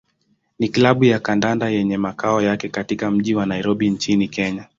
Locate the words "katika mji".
2.69-3.35